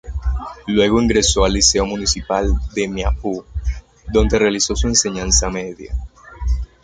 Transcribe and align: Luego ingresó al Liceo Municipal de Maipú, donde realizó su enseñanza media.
Luego 0.65 0.99
ingresó 0.99 1.45
al 1.45 1.53
Liceo 1.53 1.85
Municipal 1.85 2.51
de 2.73 2.87
Maipú, 2.89 3.45
donde 4.11 4.39
realizó 4.39 4.75
su 4.75 4.87
enseñanza 4.87 5.47
media. 5.51 5.93